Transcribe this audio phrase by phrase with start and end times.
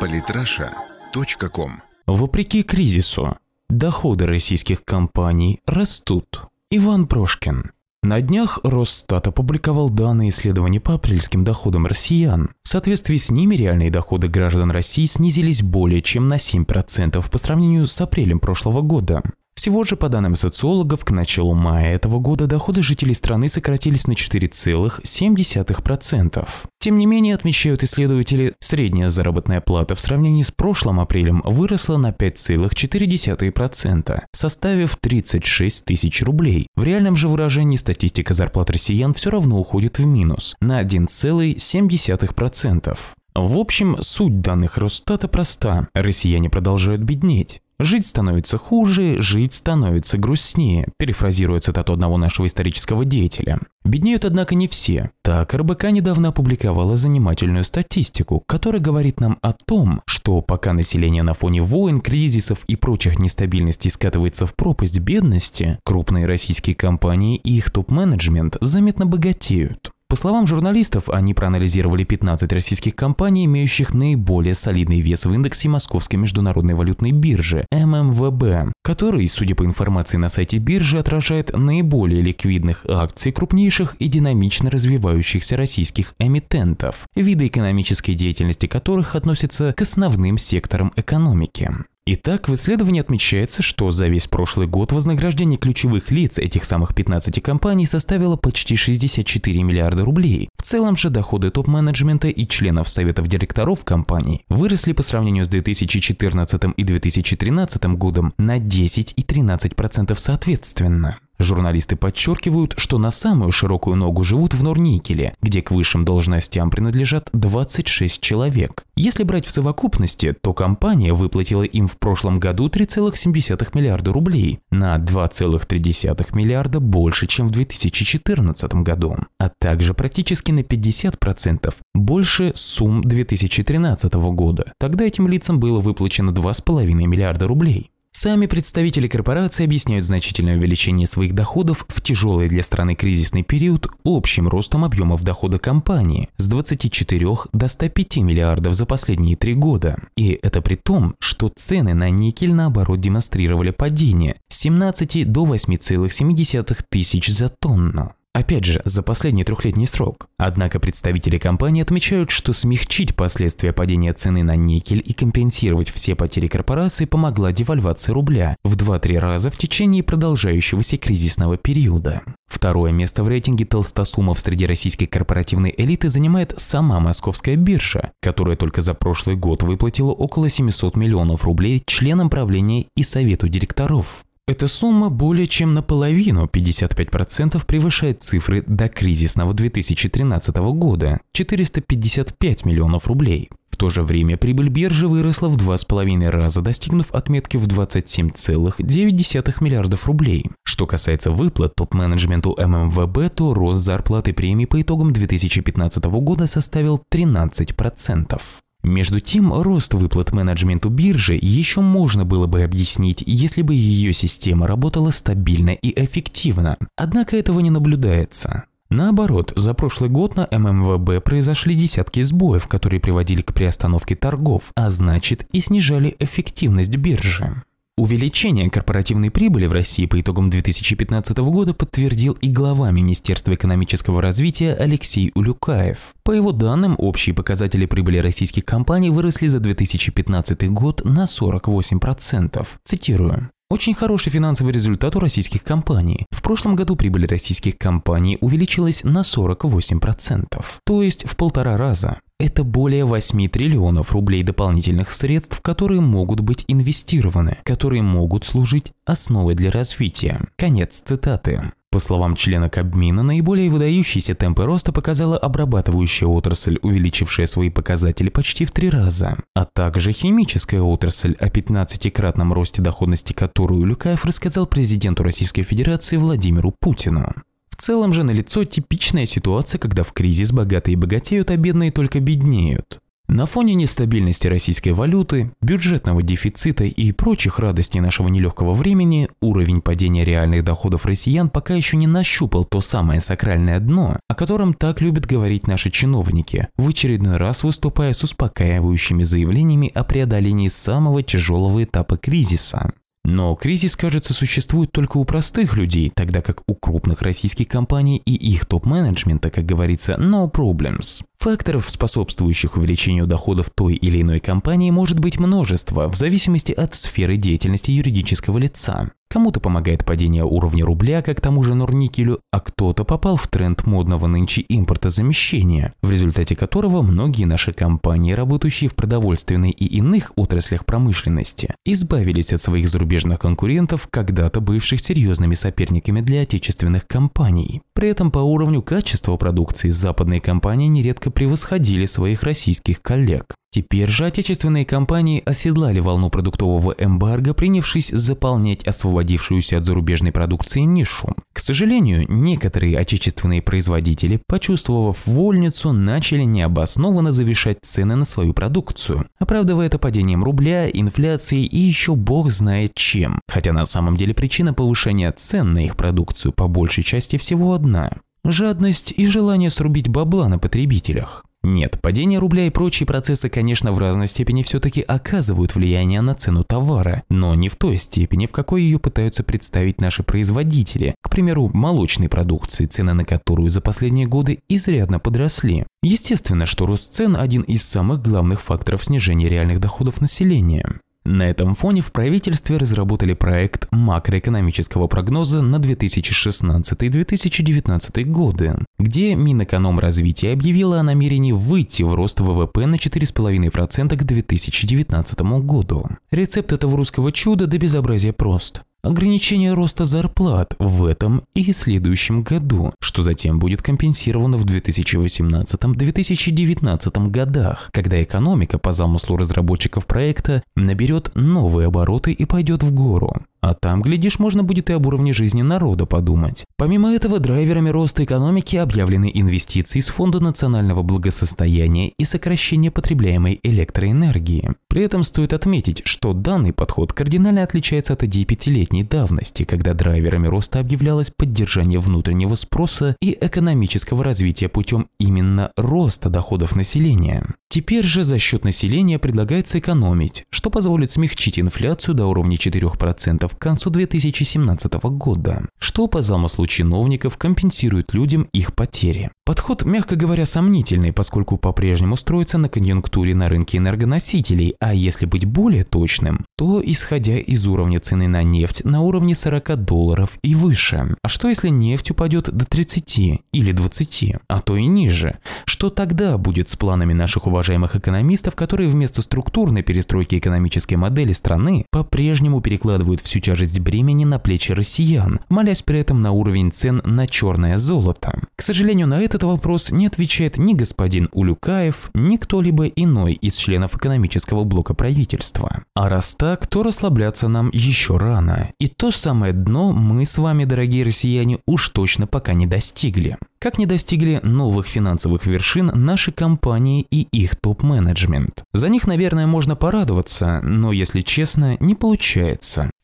[0.00, 1.70] Политраша.ком
[2.06, 3.36] Вопреки кризису,
[3.68, 6.42] доходы российских компаний растут.
[6.70, 7.72] Иван Прошкин.
[8.02, 12.50] На днях Росстат опубликовал данные исследований по апрельским доходам россиян.
[12.62, 17.86] В соответствии с ними реальные доходы граждан России снизились более чем на 7% по сравнению
[17.86, 19.22] с апрелем прошлого года.
[19.64, 24.12] Всего же, по данным социологов, к началу мая этого года доходы жителей страны сократились на
[24.12, 26.48] 4,7%.
[26.78, 32.10] Тем не менее, отмечают исследователи, средняя заработная плата в сравнении с прошлым апрелем выросла на
[32.10, 36.66] 5,4%, составив 36 тысяч рублей.
[36.76, 42.98] В реальном же выражении статистика зарплат россиян все равно уходит в минус на 1,7%.
[43.34, 45.88] В общем, суть данных Росстата проста.
[45.94, 47.62] Россияне продолжают беднеть.
[47.80, 53.58] Жить становится хуже, жить становится грустнее, перефразируя цитату одного нашего исторического деятеля.
[53.84, 55.10] Беднеют, однако, не все.
[55.22, 61.34] Так, РБК недавно опубликовала занимательную статистику, которая говорит нам о том, что пока население на
[61.34, 67.70] фоне войн, кризисов и прочих нестабильностей скатывается в пропасть бедности, крупные российские компании и их
[67.70, 69.93] топ-менеджмент заметно богатеют.
[70.08, 76.18] По словам журналистов, они проанализировали 15 российских компаний, имеющих наиболее солидный вес в индексе Московской
[76.18, 83.32] международной валютной биржи ММВБ, который, судя по информации на сайте биржи, отражает наиболее ликвидных акций
[83.32, 91.70] крупнейших и динамично развивающихся российских эмитентов, виды экономической деятельности которых относятся к основным секторам экономики.
[92.06, 97.42] Итак, в исследовании отмечается, что за весь прошлый год вознаграждение ключевых лиц этих самых 15
[97.42, 100.50] компаний составило почти 64 миллиарда рублей.
[100.58, 106.62] В целом же доходы топ-менеджмента и членов советов директоров компаний выросли по сравнению с 2014
[106.76, 111.20] и 2013 годом на 10 и 13% соответственно.
[111.38, 117.28] Журналисты подчеркивают, что на самую широкую ногу живут в Норникеле, где к высшим должностям принадлежат
[117.32, 118.84] 26 человек.
[118.96, 124.96] Если брать в совокупности, то компания выплатила им в прошлом году 3,7 миллиарда рублей, на
[124.96, 134.14] 2,3 миллиарда больше, чем в 2014 году, а также практически на 50% больше сумм 2013
[134.14, 134.72] года.
[134.78, 137.90] Тогда этим лицам было выплачено 2,5 миллиарда рублей.
[138.16, 144.46] Сами представители корпорации объясняют значительное увеличение своих доходов в тяжелый для страны кризисный период общим
[144.46, 149.98] ростом объемов дохода компании с 24 до 105 миллиардов за последние три года.
[150.16, 156.84] И это при том, что цены на никель наоборот демонстрировали падение с 17 до 8,7
[156.88, 158.14] тысяч за тонну.
[158.34, 160.26] Опять же, за последний трехлетний срок.
[160.38, 166.48] Однако представители компании отмечают, что смягчить последствия падения цены на никель и компенсировать все потери
[166.48, 172.22] корпорации помогла девальвация рубля в 2-3 раза в течение продолжающегося кризисного периода.
[172.48, 178.82] Второе место в рейтинге толстосумов среди российской корпоративной элиты занимает сама московская биржа, которая только
[178.82, 184.24] за прошлый год выплатила около 700 миллионов рублей членам правления и совету директоров.
[184.46, 193.48] Эта сумма более чем наполовину, 55% превышает цифры до кризисного 2013 года– 455 миллионов рублей.
[193.70, 200.06] В то же время прибыль биржи выросла в 2,5 раза, достигнув отметки в 27,9 миллиардов
[200.06, 200.50] рублей.
[200.62, 208.40] Что касается выплат топ-менеджменту ММВБ, то рост зарплаты премий по итогам 2015 года составил 13%.
[208.84, 214.66] Между тем, рост выплат менеджменту биржи еще можно было бы объяснить, если бы ее система
[214.66, 216.76] работала стабильно и эффективно.
[216.94, 218.64] Однако этого не наблюдается.
[218.90, 224.90] Наоборот, за прошлый год на ММВБ произошли десятки сбоев, которые приводили к приостановке торгов, а
[224.90, 227.64] значит и снижали эффективность биржи.
[227.96, 234.74] Увеличение корпоративной прибыли в России по итогам 2015 года подтвердил и глава Министерства экономического развития
[234.74, 236.12] Алексей Улюкаев.
[236.24, 242.66] По его данным, общие показатели прибыли российских компаний выросли за 2015 год на 48%.
[242.82, 243.50] Цитирую.
[243.70, 246.26] Очень хороший финансовый результат у российских компаний.
[246.30, 250.46] В прошлом году прибыль российских компаний увеличилась на 48%,
[250.84, 252.18] то есть в полтора раза.
[252.40, 259.54] Это более 8 триллионов рублей дополнительных средств, которые могут быть инвестированы, которые могут служить основой
[259.54, 260.40] для развития.
[260.56, 261.72] Конец цитаты.
[261.92, 268.64] По словам члена Кабмина, наиболее выдающиеся темпы роста показала обрабатывающая отрасль, увеличившая свои показатели почти
[268.64, 275.22] в три раза, а также химическая отрасль, о 15-кратном росте доходности которую Люкаев рассказал президенту
[275.22, 277.32] Российской Федерации Владимиру Путину.
[277.74, 283.00] В целом же налицо типичная ситуация, когда в кризис богатые богатеют, а бедные только беднеют.
[283.26, 290.24] На фоне нестабильности российской валюты, бюджетного дефицита и прочих радостей нашего нелегкого времени, уровень падения
[290.24, 295.26] реальных доходов россиян пока еще не нащупал то самое сакральное дно, о котором так любят
[295.26, 302.18] говорить наши чиновники, в очередной раз выступая с успокаивающими заявлениями о преодолении самого тяжелого этапа
[302.18, 302.92] кризиса.
[303.24, 308.34] Но кризис, кажется, существует только у простых людей, тогда как у крупных российских компаний и
[308.34, 311.24] их топ-менеджмента, как говорится, no problems.
[311.44, 317.36] Факторов, способствующих увеличению доходов той или иной компании, может быть множество, в зависимости от сферы
[317.36, 319.10] деятельности юридического лица.
[319.34, 324.28] Кому-то помогает падение уровня рубля, как тому же Норникелю, а кто-то попал в тренд модного
[324.28, 331.74] нынче импортозамещения, в результате которого многие наши компании, работающие в продовольственной и иных отраслях промышленности,
[331.84, 337.82] избавились от своих зарубежных конкурентов, когда-то бывших серьезными соперниками для отечественных компаний.
[337.92, 343.54] При этом по уровню качества продукции западные компании нередко превосходили своих российских коллег.
[343.74, 351.34] Теперь же отечественные компании оседлали волну продуктового эмбарго, принявшись заполнять освободившуюся от зарубежной продукции нишу.
[351.52, 359.86] К сожалению, некоторые отечественные производители, почувствовав вольницу, начали необоснованно завышать цены на свою продукцию, оправдывая
[359.86, 363.40] это падением рубля, инфляцией и еще бог знает чем.
[363.48, 368.12] Хотя на самом деле причина повышения цен на их продукцию по большей части всего одна–
[368.44, 371.44] жадность и желание срубить бабла на потребителях.
[371.64, 376.62] Нет, падение рубля и прочие процессы, конечно, в разной степени все-таки оказывают влияние на цену
[376.62, 381.14] товара, но не в той степени, в какой ее пытаются представить наши производители.
[381.22, 385.86] К примеру, молочной продукции, цены на которую за последние годы изрядно подросли.
[386.02, 391.00] Естественно, что рост цен– один из самых главных факторов снижения реальных доходов населения.
[391.24, 401.00] На этом фоне в правительстве разработали проект макроэкономического прогноза на 2016-2019 годы, где Минэкономразвитие объявило
[401.00, 406.06] о намерении выйти в рост ВВП на 4,5% к 2019 году.
[406.30, 412.92] Рецепт этого русского чуда до безобразия прост ограничение роста зарплат в этом и следующем году,
[413.00, 421.88] что затем будет компенсировано в 2018-2019 годах, когда экономика по замыслу разработчиков проекта наберет новые
[421.88, 423.44] обороты и пойдет в гору.
[423.64, 426.66] А там, глядишь, можно будет и об уровне жизни народа подумать.
[426.76, 434.72] Помимо этого, драйверами роста экономики объявлены инвестиции из Фонда национального благосостояния и сокращение потребляемой электроэнергии.
[434.88, 440.46] При этом стоит отметить, что данный подход кардинально отличается от идей пятилетней давности, когда драйверами
[440.46, 447.46] роста объявлялось поддержание внутреннего спроса и экономического развития путем именно роста доходов населения.
[447.74, 453.58] Теперь же за счет населения предлагается экономить, что позволит смягчить инфляцию до уровня 4% к
[453.58, 459.30] концу 2017 года, что по замыслу чиновников компенсирует людям их потери.
[459.46, 465.44] Подход, мягко говоря, сомнительный, поскольку по-прежнему строится на конъюнктуре на рынке энергоносителей, а если быть
[465.44, 471.14] более точным, то исходя из уровня цены на нефть на уровне 40 долларов и выше.
[471.22, 475.38] А что если нефть упадет до 30 или 20, а то и ниже?
[475.66, 481.84] Что тогда будет с планами наших уважаемых экономистов, которые вместо структурной перестройки экономической модели страны
[481.90, 487.26] по-прежнему перекладывают всю тяжесть бремени на плечи россиян, молясь при этом на уровень цен на
[487.26, 488.40] черное золото.
[488.56, 493.96] К сожалению, на этот вопрос не отвечает ни господин Улюкаев, ни кто-либо иной из членов
[493.96, 495.82] экономического блока правительства.
[495.94, 498.70] А раз так, то расслабляться нам еще рано.
[498.80, 503.78] И то самое дно мы с вами, дорогие россияне, уж точно пока не достигли как
[503.78, 508.62] не достигли новых финансовых вершин наши компании и их топ-менеджмент.
[508.74, 512.90] За них, наверное, можно порадоваться, но, если честно, не получается.